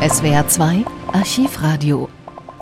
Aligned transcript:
SWR 0.00 0.46
2 0.48 0.84
Archivradio 1.12 2.08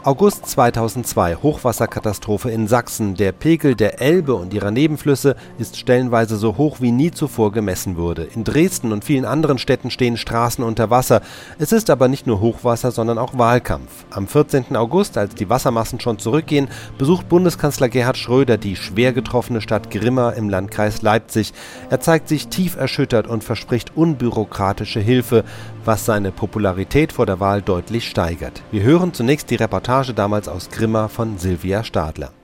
August 0.04 0.46
2002, 0.46 1.34
Hochwasserkatastrophe 1.42 2.52
in 2.52 2.68
Sachsen. 2.68 3.16
Der 3.16 3.32
Pegel 3.32 3.74
der 3.74 4.00
Elbe 4.00 4.34
und 4.34 4.54
ihrer 4.54 4.70
Nebenflüsse 4.70 5.34
ist 5.58 5.76
stellenweise 5.76 6.36
so 6.36 6.56
hoch 6.56 6.76
wie 6.80 6.92
nie 6.92 7.10
zuvor 7.10 7.50
gemessen 7.50 7.96
wurde. 7.96 8.22
In 8.22 8.44
Dresden 8.44 8.92
und 8.92 9.04
vielen 9.04 9.24
anderen 9.24 9.58
Städten 9.58 9.90
stehen 9.90 10.16
Straßen 10.16 10.62
unter 10.62 10.90
Wasser. 10.90 11.20
Es 11.58 11.72
ist 11.72 11.90
aber 11.90 12.06
nicht 12.06 12.28
nur 12.28 12.40
Hochwasser, 12.40 12.92
sondern 12.92 13.18
auch 13.18 13.36
Wahlkampf. 13.36 13.90
Am 14.10 14.28
14. 14.28 14.76
August, 14.76 15.18
als 15.18 15.34
die 15.34 15.50
Wassermassen 15.50 15.98
schon 15.98 16.20
zurückgehen, 16.20 16.68
besucht 16.96 17.28
Bundeskanzler 17.28 17.88
Gerhard 17.88 18.18
Schröder 18.18 18.56
die 18.56 18.76
schwer 18.76 19.12
getroffene 19.12 19.60
Stadt 19.60 19.90
Grimma 19.90 20.30
im 20.30 20.48
Landkreis 20.48 21.02
Leipzig. 21.02 21.52
Er 21.90 21.98
zeigt 22.00 22.28
sich 22.28 22.46
tief 22.46 22.76
erschüttert 22.76 23.26
und 23.26 23.42
verspricht 23.42 23.96
unbürokratische 23.96 25.00
Hilfe, 25.00 25.42
was 25.84 26.04
seine 26.04 26.30
Popularität 26.30 27.12
vor 27.12 27.26
der 27.26 27.40
Wahl 27.40 27.62
deutlich 27.62 28.08
steigert. 28.08 28.62
Wir 28.70 28.82
hören 28.84 29.12
zunächst 29.12 29.50
die 29.50 29.56
Reportage 29.56 29.87
Reportage 29.88 30.12
damals 30.12 30.48
aus 30.48 30.68
Grimma 30.68 31.08
von 31.08 31.38
Silvia 31.38 31.82
Stadler. 31.82 32.37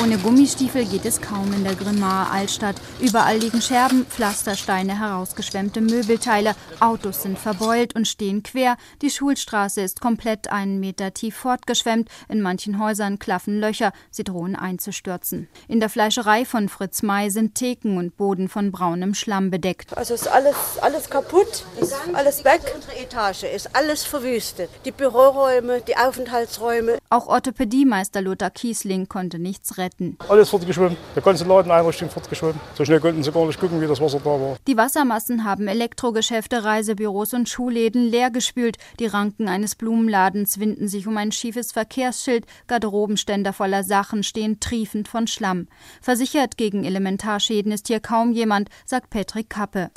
Ohne 0.00 0.16
Gummistiefel 0.18 0.84
geht 0.84 1.04
es 1.06 1.20
kaum 1.20 1.52
in 1.52 1.64
der 1.64 1.74
Grimmaer 1.74 2.30
Altstadt. 2.30 2.76
Überall 3.00 3.38
liegen 3.38 3.60
Scherben, 3.60 4.06
Pflastersteine, 4.06 4.96
herausgeschwemmte 4.96 5.80
Möbelteile. 5.80 6.54
Autos 6.78 7.22
sind 7.22 7.36
verbeult 7.36 7.96
und 7.96 8.06
stehen 8.06 8.44
quer. 8.44 8.76
Die 9.02 9.10
Schulstraße 9.10 9.80
ist 9.80 10.00
komplett 10.00 10.52
einen 10.52 10.78
Meter 10.78 11.14
tief 11.14 11.34
fortgeschwemmt. 11.34 12.08
In 12.28 12.40
manchen 12.42 12.78
Häusern 12.78 13.18
klaffen 13.18 13.58
Löcher. 13.58 13.92
Sie 14.12 14.22
drohen 14.22 14.54
einzustürzen. 14.54 15.48
In 15.66 15.80
der 15.80 15.88
Fleischerei 15.88 16.44
von 16.44 16.68
Fritz 16.68 17.02
May 17.02 17.30
sind 17.30 17.56
Theken 17.56 17.98
und 17.98 18.16
Boden 18.16 18.48
von 18.48 18.70
braunem 18.70 19.14
Schlamm 19.14 19.50
bedeckt. 19.50 19.96
Also 19.96 20.14
ist 20.14 20.28
alles, 20.28 20.54
alles 20.80 21.10
kaputt, 21.10 21.64
ist 21.80 21.96
alles 22.12 22.44
weg. 22.44 22.60
Unsere 22.72 22.96
Etage 22.98 23.42
ist 23.42 23.74
alles 23.74 24.04
verwüstet. 24.04 24.70
Die 24.84 24.92
Büroräume, 24.92 25.80
die 25.80 25.96
Aufenthaltsräume. 25.96 26.98
Auch 27.10 27.26
Orthopädiemeister 27.26 28.22
Lothar 28.22 28.50
Kiesling 28.50 29.08
konnte 29.08 29.40
nichts 29.40 29.76
retten 29.76 29.87
retten. 29.88 30.16
Alles 30.28 30.50
fortgeschwommen. 30.50 30.96
Der 31.14 31.22
ganze 31.22 31.44
Ladeneinrichtung 31.44 32.10
fortgeschwommen. 32.10 32.60
So 32.76 32.84
schnell 32.84 33.00
konnten 33.00 33.22
sie 33.22 33.32
gar 33.32 33.46
nicht 33.46 33.58
gucken, 33.58 33.80
wie 33.80 33.86
das 33.86 34.00
Wasser 34.00 34.20
da 34.20 34.30
war. 34.30 34.56
Die 34.66 34.76
Wassermassen 34.76 35.44
haben 35.44 35.68
Elektrogeschäfte, 35.68 36.64
Reisebüros 36.64 37.34
und 37.34 37.48
Schulläden 37.48 38.04
leergespült. 38.10 38.76
Die 39.00 39.06
Ranken 39.06 39.48
eines 39.48 39.74
Blumenladens 39.74 40.60
winden 40.60 40.88
sich 40.88 41.06
um 41.06 41.16
ein 41.16 41.32
schiefes 41.32 41.72
Verkehrsschild. 41.72 42.44
Garderobenständer 42.66 43.52
voller 43.52 43.84
Sachen 43.84 44.22
stehen 44.22 44.60
triefend 44.60 45.08
von 45.08 45.26
Schlamm. 45.26 45.68
Versichert 46.00 46.56
gegen 46.56 46.84
Elementarschäden 46.84 47.72
ist 47.72 47.88
hier 47.88 48.00
kaum 48.00 48.32
jemand, 48.32 48.68
sagt 48.84 49.10
Patrick 49.10 49.50
Kappe. 49.50 49.90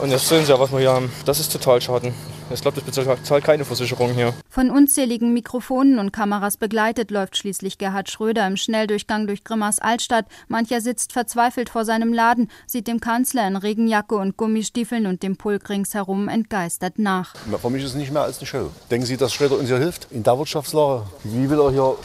Und 0.00 0.10
jetzt 0.10 0.28
sehen 0.28 0.44
Sie 0.44 0.50
ja, 0.50 0.58
was 0.58 0.72
wir 0.72 0.80
hier 0.80 0.92
haben. 0.92 1.12
Das 1.24 1.38
ist 1.38 1.52
Totalschaden. 1.52 2.12
Ich 2.50 2.60
glaube, 2.60 2.80
das 2.80 3.04
bezahlt 3.04 3.44
keine 3.44 3.64
Versicherung 3.64 4.12
hier. 4.12 4.34
Von 4.48 4.70
unzähligen 4.70 5.32
Mikrofonen 5.32 5.98
und 5.98 6.12
Kameras 6.12 6.56
begleitet 6.56 7.10
läuft 7.10 7.36
schließlich 7.36 7.78
Gerhard 7.78 8.10
Schröder 8.10 8.46
im 8.46 8.56
Schnelldurchgang 8.56 9.26
durch 9.26 9.44
Grimmas 9.44 9.78
Altstadt. 9.78 10.26
Mancher 10.48 10.80
sitzt 10.80 11.12
verzweifelt 11.12 11.70
vor 11.70 11.84
seinem 11.84 12.12
Laden, 12.12 12.50
sieht 12.66 12.86
dem 12.86 13.00
Kanzler 13.00 13.46
in 13.48 13.56
Regenjacke 13.56 14.14
und 14.14 14.36
Gummistiefeln 14.36 15.06
und 15.06 15.22
dem 15.22 15.36
Pulk 15.36 15.68
ringsherum 15.68 16.28
entgeistert 16.28 16.98
nach. 16.98 17.34
Für 17.34 17.70
mich 17.70 17.82
ist 17.82 17.90
es 17.90 17.96
nicht 17.96 18.12
mehr 18.12 18.22
als 18.22 18.38
eine 18.38 18.46
Show. 18.46 18.70
Denken 18.90 19.06
Sie, 19.06 19.16
dass 19.16 19.32
Schröder 19.32 19.58
uns 19.58 19.68
hier 19.68 19.78
hilft? 19.78 20.08
In 20.10 20.22
der 20.22 20.38
Wirtschaftslage? 20.38 21.04
Wie 21.24 21.48
will 21.48 21.60
er 21.60 21.70
hier 21.70 21.96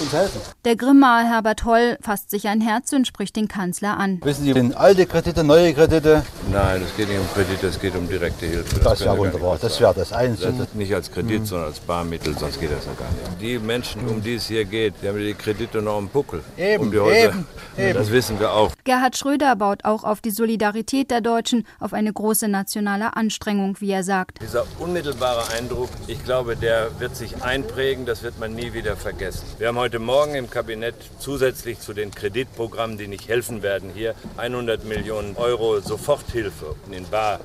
uns 0.00 0.12
helfen. 0.12 0.40
Der 0.64 0.76
Grimmaer 0.76 1.24
Herbert 1.24 1.64
Holl 1.64 1.98
fasst 2.00 2.30
sich 2.30 2.48
ein 2.48 2.60
Herz 2.60 2.92
und 2.92 3.06
spricht 3.06 3.36
den 3.36 3.48
Kanzler 3.48 3.96
an. 3.96 4.20
Wissen 4.22 4.44
Sie, 4.44 4.52
sind 4.52 4.76
alte 4.76 5.06
Kredite, 5.06 5.44
neue 5.44 5.72
Kredite? 5.74 6.22
Nein, 6.50 6.82
es 6.82 6.96
geht 6.96 7.08
nicht 7.08 7.20
um 7.20 7.26
Kredite, 7.34 7.66
es 7.66 7.80
geht 7.80 7.94
um 7.94 8.08
direkte 8.08 8.46
Hilfe. 8.46 8.74
Das, 8.76 8.84
das 8.84 9.00
wäre 9.00 9.18
wunderbar, 9.18 9.58
das 9.60 9.80
wäre 9.80 9.94
das 9.94 10.12
Einzige. 10.12 10.52
Das 10.52 10.74
nicht 10.74 10.94
als 10.94 11.10
Kredit, 11.10 11.40
mhm. 11.40 11.46
sondern 11.46 11.68
als 11.68 11.80
Barmittel, 11.80 12.36
sonst 12.36 12.60
geht 12.60 12.70
das 12.70 12.84
ja 12.86 12.92
gar 12.92 13.08
nicht. 13.10 13.40
Die 13.40 13.58
Menschen, 13.58 14.06
um 14.08 14.22
die 14.22 14.34
es 14.34 14.46
hier 14.46 14.64
geht, 14.64 14.94
die 15.02 15.08
haben 15.08 15.18
die 15.18 15.34
Kredite 15.34 15.82
noch 15.82 15.98
im 15.98 16.08
Buckel. 16.08 16.42
Eben, 16.56 16.88
um 16.88 17.10
eben, 17.10 17.46
eben. 17.76 17.94
Das 17.94 18.10
wissen 18.10 18.38
wir 18.38 18.52
auch. 18.52 18.72
Gerhard 18.84 19.16
Schröder 19.16 19.56
baut 19.56 19.84
auch 19.84 20.04
auf 20.04 20.20
die 20.20 20.30
Solidarität 20.30 21.10
der 21.10 21.20
Deutschen, 21.20 21.66
auf 21.80 21.92
eine 21.92 22.12
große 22.12 22.48
nationale 22.48 23.16
Anstrengung, 23.16 23.76
wie 23.80 23.90
er 23.90 24.04
sagt. 24.04 24.40
Dieser 24.42 24.66
unmittelbare 24.78 25.50
Eindruck, 25.56 25.88
ich 26.06 26.22
glaube, 26.24 26.56
der 26.56 26.88
wird 26.98 27.16
sich 27.16 27.42
einprägen, 27.42 28.06
das 28.06 28.22
wird 28.22 28.38
man 28.38 28.54
nie 28.54 28.72
wieder 28.72 28.96
vergessen. 28.96 29.44
Wir 29.58 29.68
haben 29.68 29.78
heute 29.78 29.87
Morgen 29.96 30.34
im 30.34 30.50
Kabinett 30.50 30.94
zusätzlich 31.18 31.80
zu 31.80 31.94
den 31.94 32.10
Kreditprogrammen, 32.10 32.98
die 32.98 33.08
nicht 33.08 33.28
helfen 33.28 33.62
werden, 33.62 33.90
hier 33.94 34.14
100 34.36 34.84
Millionen 34.84 35.36
Euro 35.36 35.80
Soforthilfe 35.80 36.76
in 36.90 37.08
Bar 37.08 37.40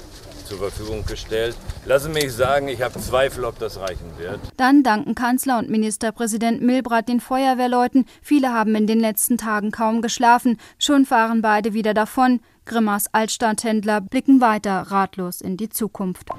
zur 0.45 0.57
Verfügung 0.57 1.05
gestellt. 1.05 1.55
Lassen 1.85 2.11
mich 2.11 2.33
sagen, 2.33 2.67
ich 2.67 2.81
habe 2.81 2.99
Zweifel, 2.99 3.45
ob 3.45 3.57
das 3.59 3.79
reichen 3.79 4.11
wird. 4.17 4.39
Dann 4.57 4.83
danken 4.83 5.15
Kanzler 5.15 5.57
und 5.57 5.69
Ministerpräsident 5.69 6.61
Milbrat 6.61 7.07
den 7.07 7.21
Feuerwehrleuten. 7.21 8.05
Viele 8.21 8.53
haben 8.53 8.75
in 8.75 8.87
den 8.87 8.99
letzten 8.99 9.37
Tagen 9.37 9.71
kaum 9.71 10.01
geschlafen. 10.01 10.57
Schon 10.77 11.05
fahren 11.05 11.41
beide 11.41 11.73
wieder 11.73 11.93
davon. 11.93 12.41
Grimmers 12.65 13.13
Altstadthändler 13.13 14.01
blicken 14.01 14.41
weiter 14.41 14.81
ratlos 14.89 15.39
in 15.39 15.55
die 15.55 15.69
Zukunft. 15.69 16.29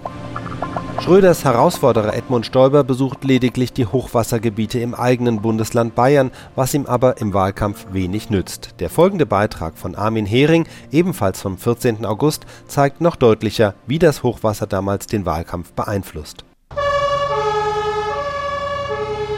Schröders 1.01 1.45
Herausforderer 1.45 2.15
Edmund 2.15 2.47
Stoiber 2.47 2.83
besucht 2.83 3.25
lediglich 3.25 3.73
die 3.73 3.85
Hochwassergebiete 3.85 4.79
im 4.79 4.95
eigenen 4.95 5.43
Bundesland 5.43 5.95
Bayern, 5.95 6.31
was 6.55 6.73
ihm 6.73 6.87
aber 6.87 7.21
im 7.21 7.35
Wahlkampf 7.35 7.87
wenig 7.91 8.31
nützt. 8.31 8.77
Der 8.79 8.89
folgende 8.89 9.27
Beitrag 9.27 9.77
von 9.77 9.95
Armin 9.95 10.25
Hering, 10.25 10.67
ebenfalls 10.91 11.43
vom 11.43 11.59
14. 11.59 12.07
August, 12.07 12.47
zeigt 12.69 13.03
noch 13.03 13.17
deutlicher, 13.17 13.75
wie 13.87 13.99
das 13.99 14.23
Hochwasser 14.23 14.67
damals 14.67 15.07
den 15.07 15.27
Wahlkampf 15.27 15.73
beeinflusst. 15.73 16.45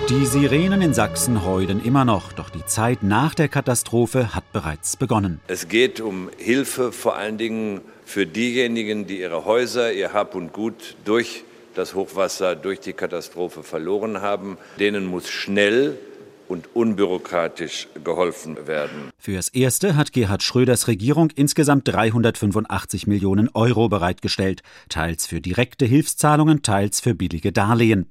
Die 0.08 0.24
Sirenen 0.24 0.82
in 0.82 0.94
Sachsen 0.94 1.44
heulen 1.44 1.84
immer 1.84 2.04
noch, 2.04 2.32
doch 2.32 2.48
die 2.48 2.64
Zeit 2.64 3.02
nach 3.02 3.34
der 3.34 3.48
Katastrophe 3.48 4.36
hat 4.36 4.52
bereits 4.52 4.96
begonnen. 4.96 5.40
Es 5.48 5.66
geht 5.66 6.00
um 6.00 6.30
Hilfe 6.38 6.92
vor 6.92 7.16
allen 7.16 7.38
Dingen 7.38 7.80
für 8.04 8.24
diejenigen, 8.24 9.08
die 9.08 9.18
ihre 9.18 9.44
Häuser, 9.44 9.92
ihr 9.92 10.12
Hab 10.12 10.36
und 10.36 10.52
Gut 10.52 10.94
durch 11.04 11.42
das 11.74 11.96
Hochwasser 11.96 12.54
durch 12.54 12.78
die 12.78 12.92
Katastrophe 12.92 13.64
verloren 13.64 14.20
haben. 14.20 14.58
Denen 14.78 15.06
muss 15.06 15.28
schnell 15.28 15.98
und 16.46 16.76
unbürokratisch 16.76 17.88
geholfen 18.04 18.68
werden. 18.68 19.10
Fürs 19.18 19.48
Erste 19.48 19.96
hat 19.96 20.12
Gerhard 20.12 20.44
Schröders 20.44 20.86
Regierung 20.86 21.30
insgesamt 21.34 21.88
385 21.88 23.08
Millionen 23.08 23.50
Euro 23.54 23.88
bereitgestellt, 23.88 24.62
teils 24.88 25.26
für 25.26 25.40
direkte 25.40 25.84
Hilfszahlungen, 25.84 26.62
teils 26.62 27.00
für 27.00 27.16
billige 27.16 27.50
Darlehen. 27.50 28.06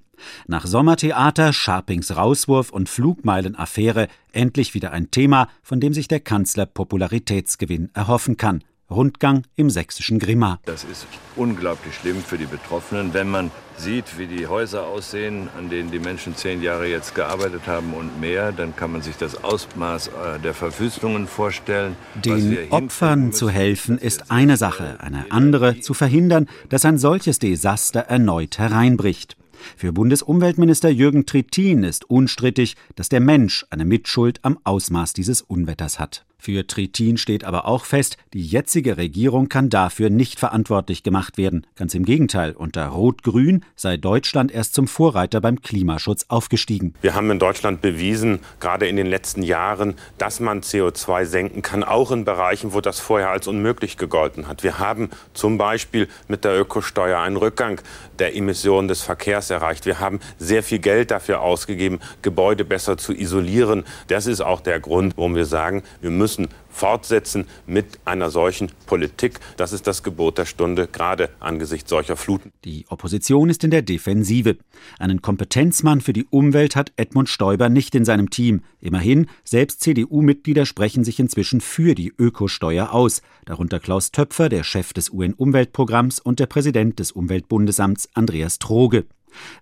Nach 0.48 0.66
Sommertheater, 0.66 1.53
Scharpings 1.53 2.16
Rauswurf 2.16 2.72
und 2.72 2.90
Flugmeilenaffäre 2.90 4.08
endlich 4.31 4.74
wieder 4.74 4.92
ein 4.92 5.12
Thema, 5.12 5.48
von 5.62 5.80
dem 5.80 5.94
sich 5.94 6.08
der 6.08 6.20
Kanzler 6.20 6.66
Popularitätsgewinn 6.66 7.90
erhoffen 7.94 8.38
kann. 8.38 8.64
Rundgang 8.90 9.44
im 9.56 9.72
sächsischen 9.72 10.20
Grimma. 10.20 10.59
Das 10.66 10.84
ist 10.84 11.08
unglaublich 11.36 11.96
schlimm 11.96 12.22
für 12.22 12.38
die 12.38 12.46
Betroffenen, 12.46 13.16
wenn 13.16 13.30
man 13.30 13.50
sieht, 13.78 14.20
wie 14.20 14.28
die 14.28 14.46
Häuser 14.46 14.86
aussehen, 14.86 15.50
an 15.58 15.70
denen 15.70 15.90
die 15.90 15.98
Menschen 15.98 16.36
zehn 16.36 16.62
Jahre 16.62 16.88
jetzt 16.88 17.16
gearbeitet 17.16 17.62
haben 17.66 17.96
und 17.96 18.20
mehr, 18.22 18.52
dann 18.52 18.76
kann 18.76 18.92
man 18.92 19.02
sich 19.02 19.18
das 19.18 19.44
Ausmaß 19.44 20.08
äh, 20.08 20.40
der 20.40 20.53
Verwüstungen 20.53 21.28
vorstellen. 21.28 21.96
Den 22.14 22.72
Opfern 22.72 23.34
zu 23.34 23.50
helfen 23.50 23.97
ist 23.97 24.30
eine 24.30 24.56
Sache, 24.56 25.00
eine 25.00 25.32
andere 25.32 25.80
zu 25.80 25.96
verhindern, 25.96 26.47
dass 26.70 26.86
ein 26.86 27.00
solches 27.00 27.40
Desaster 27.40 28.02
erneut 28.02 28.59
hereinbricht. 28.59 29.36
Für 29.76 29.94
Bundesumweltminister 29.94 30.90
Jürgen 30.90 31.26
Trittin 31.26 31.84
ist 31.84 32.10
unstrittig, 32.10 32.76
dass 32.96 33.10
der 33.10 33.20
Mensch 33.20 33.66
eine 33.70 33.86
Mitschuld 33.86 34.40
am 34.44 34.60
Ausmaß 34.64 35.14
dieses 35.14 35.42
Unwetters 35.42 36.00
hat. 36.00 36.26
Für 36.46 36.68
Trittin 36.68 37.18
steht 37.18 37.44
aber 37.44 37.66
auch 37.66 37.86
fest, 37.86 38.18
die 38.36 38.46
jetzige 38.46 38.98
Regierung 38.98 39.50
kann 39.50 39.72
dafür 39.72 40.12
nicht 40.12 40.40
verantwortlich 40.40 41.02
gemacht 41.02 41.40
werden. 41.40 41.66
Ganz 41.76 41.96
im 41.96 42.06
Gegenteil, 42.06 42.52
unter 42.52 42.86
Rot-Grün 42.86 43.66
sei 43.76 43.97
Deutschland 43.97 44.52
erst 44.52 44.76
zum 44.76 44.88
Vorreiter 44.88 45.42
beim 45.42 45.64
Klimaschutz 45.64 46.26
aufgestiegen. 46.28 46.94
Wir 47.02 47.16
haben 47.16 47.32
in 47.32 47.40
Deutschland 47.40 47.82
bewiesen, 47.82 48.42
gerade 48.59 48.86
in 48.86 48.96
den 48.96 49.08
letzten 49.08 49.42
Jahren, 49.42 49.96
dass 50.20 50.40
man 50.40 50.62
CO2 50.62 51.26
senken 51.26 51.64
kann, 51.64 51.84
auch 51.84 52.12
in 52.12 52.26
Bereichen, 52.26 52.74
wo 52.74 52.80
das 52.80 53.00
vorher 53.00 53.32
als 53.32 53.48
unmöglich 53.48 53.98
gegolten 53.98 54.48
hat. 54.48 54.62
Wir 54.62 54.78
haben 54.78 55.09
zum 55.34 55.58
Beispiel 55.58 56.08
mit 56.28 56.44
der 56.44 56.59
Ökosteuer 56.59 57.22
einen 57.22 57.38
Rückgang 57.38 57.82
der 58.20 58.36
Emissionen 58.36 58.88
des 58.88 59.02
Verkehrs 59.02 59.50
erreicht. 59.50 59.88
Wir 59.88 60.00
haben 60.00 60.20
sehr 60.38 60.62
viel 60.62 60.78
Geld 60.78 61.09
dafür 61.09 61.41
ausgegeben, 61.41 62.00
Gebäude 62.22 62.66
besser 62.66 63.00
zu 63.00 63.14
isolieren. 63.14 63.84
Das 64.09 64.28
ist 64.28 64.41
auch 64.41 64.62
der 64.62 64.80
Grund, 64.80 65.18
warum 65.18 65.34
wir 65.34 65.46
sagen, 65.46 65.82
wir 66.02 66.12
müssen 66.12 66.34
müssen 66.37 66.53
fortsetzen 66.70 67.46
mit 67.66 67.99
einer 68.03 68.29
solchen 68.29 68.70
Politik. 68.85 69.40
Das 69.55 69.72
ist 69.72 69.87
das 69.87 70.03
Gebot 70.03 70.37
der 70.37 70.46
Stunde, 70.46 70.87
gerade 70.87 71.29
angesichts 71.40 71.90
solcher 71.90 72.17
Fluten. 72.17 72.52
Die 72.66 72.85
Opposition 72.90 73.49
ist 73.49 73.64
in 73.64 73.72
der 73.72 73.82
Defensive. 73.82 74.58
Einen 74.99 75.22
Kompetenzmann 75.22 76.02
für 76.02 76.11
die 76.11 76.26
Umwelt 76.26 76.76
hat 76.76 76.91
Edmund 76.97 77.29
Stoiber 77.29 77.70
nicht 77.70 77.96
in 77.96 78.03
seinem 78.03 78.29
Team. 78.29 78.61
Immerhin, 78.82 79.28
selbst 79.46 79.82
CDU-Mitglieder 79.82 80.66
sprechen 80.66 81.05
sich 81.05 81.17
inzwischen 81.17 81.61
für 81.61 81.96
die 81.96 82.11
Ökosteuer 82.20 82.91
aus. 82.91 83.22
Darunter 83.46 83.79
Klaus 83.79 84.11
Töpfer, 84.11 84.49
der 84.49 84.66
Chef 84.66 84.91
des 84.91 85.11
UN-Umweltprogramms 85.11 86.20
und 86.20 86.41
der 86.41 86.47
Präsident 86.47 86.99
des 86.99 87.14
Umweltbundesamts 87.14 88.09
Andreas 88.14 88.59
Troge. 88.59 89.05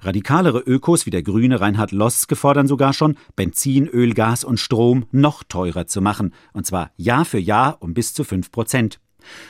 Radikalere 0.01 0.59
Ökos 0.59 1.05
wie 1.05 1.11
der 1.11 1.23
grüne 1.23 1.61
Reinhard 1.61 1.91
Loske 1.91 2.35
fordern 2.35 2.67
sogar 2.67 2.93
schon, 2.93 3.17
Benzin, 3.35 3.87
Öl, 3.87 4.13
Gas 4.13 4.43
und 4.43 4.59
Strom 4.59 5.05
noch 5.11 5.43
teurer 5.43 5.87
zu 5.87 6.01
machen, 6.01 6.33
und 6.53 6.65
zwar 6.65 6.91
Jahr 6.97 7.25
für 7.25 7.39
Jahr 7.39 7.77
um 7.79 7.93
bis 7.93 8.13
zu 8.13 8.23
5 8.23 8.51
Prozent. 8.51 8.99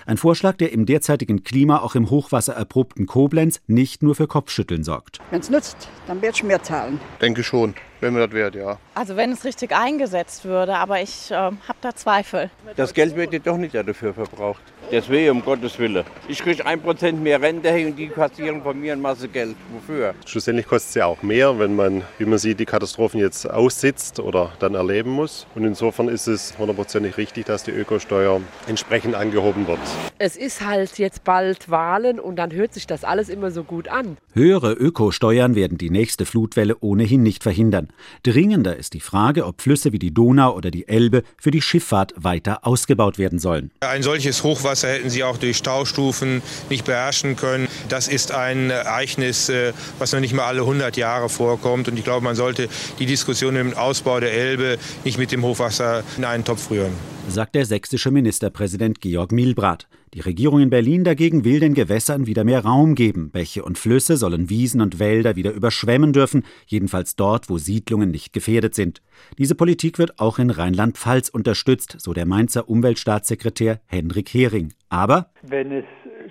Ein 0.05 0.17
Vorschlag, 0.17 0.57
der 0.57 0.71
im 0.71 0.85
derzeitigen 0.85 1.43
Klima 1.43 1.79
auch 1.79 1.95
im 1.95 2.09
Hochwasser 2.09 2.53
erprobten 2.53 3.05
Koblenz 3.05 3.61
nicht 3.67 4.03
nur 4.03 4.15
für 4.15 4.27
Kopfschütteln 4.27 4.83
sorgt. 4.83 5.19
Wenn 5.31 5.41
es 5.41 5.49
nützt, 5.49 5.89
dann 6.07 6.21
werde 6.21 6.35
ich 6.35 6.43
mehr 6.43 6.61
zahlen. 6.61 6.99
Denke 7.21 7.43
schon, 7.43 7.73
wenn 8.01 8.13
mir 8.13 8.27
das 8.27 8.35
wert, 8.35 8.55
ja. 8.55 8.77
Also 8.95 9.15
wenn 9.15 9.31
es 9.31 9.43
richtig 9.45 9.75
eingesetzt 9.75 10.45
würde, 10.45 10.75
aber 10.75 11.01
ich 11.01 11.31
äh, 11.31 11.35
habe 11.35 11.77
da 11.81 11.95
Zweifel. 11.95 12.49
Das 12.75 12.93
Geld 12.93 13.15
wird 13.15 13.33
ja 13.33 13.39
doch 13.39 13.57
nicht 13.57 13.75
dafür 13.75 14.13
verbraucht. 14.13 14.61
Deswegen, 14.93 15.31
um 15.31 15.41
Gottes 15.43 15.79
Willen. 15.79 16.05
Ich 16.27 16.37
kriege 16.37 16.63
ein 16.67 16.79
Prozent 16.79 17.19
mehr 17.19 17.41
Rente 17.41 17.73
und 17.87 17.95
die 17.95 18.09
kassieren 18.09 18.61
von 18.61 18.79
mir 18.79 18.93
eine 18.93 19.01
Masse 19.01 19.27
Geld. 19.27 19.55
Wofür? 19.73 20.13
Schlussendlich 20.23 20.67
kostet 20.67 20.89
es 20.89 20.93
ja 20.93 21.07
auch 21.07 21.23
mehr, 21.23 21.57
wenn 21.57 21.75
man, 21.75 22.03
wie 22.19 22.25
man 22.25 22.37
sieht, 22.37 22.59
die 22.59 22.65
Katastrophen 22.65 23.19
jetzt 23.19 23.49
aussitzt 23.49 24.19
oder 24.19 24.51
dann 24.59 24.75
erleben 24.75 25.09
muss. 25.09 25.47
Und 25.55 25.65
insofern 25.65 26.09
ist 26.09 26.27
es 26.27 26.55
hundertprozentig 26.59 27.17
richtig, 27.17 27.45
dass 27.45 27.63
die 27.63 27.71
Ökosteuer 27.71 28.39
entsprechend 28.67 29.15
angehoben 29.15 29.65
wird. 29.65 29.79
Es 30.19 30.37
ist 30.37 30.63
halt 30.63 30.99
jetzt 30.99 31.23
bald 31.23 31.71
Wahlen 31.71 32.19
und 32.19 32.35
dann 32.35 32.53
hört 32.53 32.75
sich 32.75 32.85
das 32.85 33.03
alles 33.03 33.29
immer 33.29 33.49
so 33.49 33.63
gut 33.63 33.87
an. 33.87 34.17
Höhere 34.33 34.73
Ökosteuern 34.73 35.55
werden 35.55 35.79
die 35.79 35.89
nächste 35.89 36.27
Flutwelle 36.27 36.77
ohnehin 36.81 37.23
nicht 37.23 37.41
verhindern. 37.41 37.87
Dringender 38.21 38.77
ist 38.77 38.93
die 38.93 38.99
Frage, 38.99 39.47
ob 39.47 39.59
Flüsse 39.59 39.91
wie 39.91 39.97
die 39.97 40.13
Donau 40.13 40.55
oder 40.55 40.69
die 40.69 40.87
Elbe 40.87 41.23
für 41.41 41.49
die 41.49 41.63
Schifffahrt 41.63 42.13
weiter 42.15 42.59
ausgebaut 42.61 43.17
werden 43.17 43.39
sollen. 43.39 43.71
Ein 43.79 44.03
solches 44.03 44.43
Hochwasser 44.43 44.82
hätten 44.87 45.09
sie 45.09 45.23
auch 45.23 45.37
durch 45.37 45.57
Staustufen 45.57 46.41
nicht 46.69 46.85
beherrschen 46.85 47.35
können. 47.35 47.67
Das 47.89 48.07
ist 48.07 48.31
ein 48.31 48.69
Ereignis, 48.69 49.49
äh, 49.49 49.73
was 49.99 50.11
noch 50.11 50.19
nicht 50.19 50.33
mal 50.33 50.45
alle 50.45 50.61
100 50.61 50.97
Jahre 50.97 51.29
vorkommt. 51.29 51.87
Und 51.87 51.97
ich 51.97 52.03
glaube, 52.03 52.23
man 52.23 52.35
sollte 52.35 52.69
die 52.99 53.05
Diskussion 53.05 53.55
im 53.55 53.75
Ausbau 53.75 54.19
der 54.19 54.33
Elbe 54.33 54.77
nicht 55.03 55.17
mit 55.17 55.31
dem 55.31 55.43
Hochwasser 55.43 56.03
in 56.17 56.25
einen 56.25 56.43
Topf 56.43 56.69
rühren. 56.69 56.93
Sagt 57.27 57.55
der 57.55 57.65
sächsische 57.65 58.11
Ministerpräsident 58.11 59.01
Georg 59.01 59.31
Milbrat. 59.31 59.87
Die 60.13 60.19
Regierung 60.19 60.59
in 60.59 60.69
Berlin 60.69 61.03
dagegen 61.03 61.43
will 61.43 61.59
den 61.59 61.73
Gewässern 61.73 62.27
wieder 62.27 62.43
mehr 62.43 62.63
Raum 62.63 62.93
geben. 62.93 63.31
Bäche 63.31 63.63
und 63.63 63.79
Flüsse 63.79 64.17
sollen 64.17 64.51
Wiesen 64.51 64.81
und 64.81 64.99
Wälder 64.99 65.35
wieder 65.35 65.51
überschwemmen 65.51 66.13
dürfen, 66.13 66.43
jedenfalls 66.67 67.15
dort, 67.15 67.49
wo 67.49 67.57
Siedlungen 67.57 68.11
nicht 68.11 68.33
gefährdet 68.33 68.75
sind. 68.75 69.01
Diese 69.39 69.55
Politik 69.55 69.97
wird 69.97 70.19
auch 70.19 70.37
in 70.37 70.51
Rheinland-Pfalz 70.51 71.29
unterstützt, 71.29 71.99
so 71.99 72.13
der 72.13 72.27
Mainzer 72.27 72.69
Umweltstaatssekretär 72.69 73.79
Hendrik 73.87 74.29
Hering. 74.29 74.73
Aber 74.89 75.27
wenn 75.41 75.71
es 75.71 75.85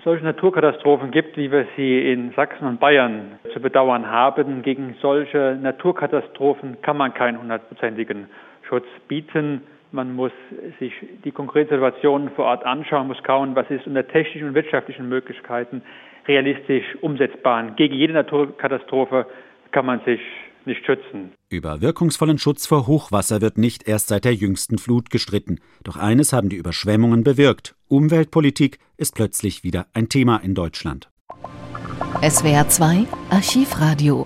solche 0.05 0.23
Naturkatastrophen 0.23 1.11
gibt, 1.11 1.35
wie 1.35 1.51
wir 1.51 1.67
sie 1.75 2.11
in 2.11 2.31
Sachsen 2.35 2.65
und 2.65 2.79
Bayern 2.79 3.39
zu 3.53 3.59
bedauern 3.59 4.07
haben, 4.09 4.61
gegen 4.61 4.95
solche 5.01 5.57
Naturkatastrophen 5.61 6.77
kann 6.81 6.97
man 6.97 7.13
keinen 7.13 7.39
hundertprozentigen 7.39 8.27
Schutz 8.67 8.85
bieten. 9.07 9.61
Man 9.93 10.15
muss 10.15 10.31
sich 10.79 10.91
die 11.23 11.31
konkrete 11.31 11.75
Situation 11.75 12.31
vor 12.35 12.45
Ort 12.45 12.65
anschauen, 12.65 13.07
muss 13.07 13.17
schauen, 13.23 13.55
was 13.55 13.69
ist 13.69 13.85
unter 13.85 14.07
technischen 14.07 14.47
und 14.47 14.55
wirtschaftlichen 14.55 15.07
Möglichkeiten 15.07 15.83
realistisch 16.27 16.83
umsetzbar. 17.01 17.75
Gegen 17.75 17.93
jede 17.93 18.13
Naturkatastrophe 18.13 19.27
kann 19.71 19.85
man 19.85 20.01
sich 20.03 20.19
nicht 20.65 20.83
schützen. 20.83 21.33
Über 21.51 21.81
wirkungsvollen 21.81 22.39
Schutz 22.39 22.65
vor 22.65 22.87
Hochwasser 22.87 23.39
wird 23.39 23.59
nicht 23.59 23.87
erst 23.87 24.07
seit 24.07 24.25
der 24.25 24.33
jüngsten 24.33 24.79
Flut 24.79 25.11
gestritten. 25.11 25.59
Doch 25.83 25.97
eines 25.97 26.33
haben 26.33 26.49
die 26.49 26.55
Überschwemmungen 26.55 27.23
bewirkt. 27.23 27.75
Umweltpolitik 27.87 28.79
ist 28.97 29.13
plötzlich 29.13 29.63
wieder 29.63 29.85
ein 29.93 30.09
Thema 30.09 30.37
in 30.37 30.55
Deutschland. 30.55 31.11
SWR 32.27 32.67
2 32.67 33.05
Archivradio. 33.29 34.25